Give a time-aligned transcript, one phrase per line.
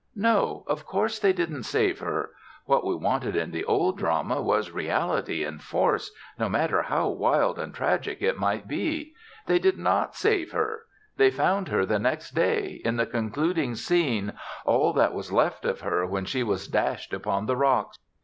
[0.15, 2.31] No, of course they didn't save her.
[2.65, 7.59] What we wanted in the Old Drama was reality and force, no matter how wild
[7.59, 9.13] and tragic it might be.
[9.45, 10.85] They did not save her.
[11.17, 14.33] They found her the next day, in the concluding scene
[14.65, 17.99] all that was left of her when she was dashed upon the rocks.